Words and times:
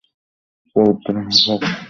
পবিত্রা, 0.75 1.11
হ্যাঁ 1.17 1.39
ফক! 1.43 1.61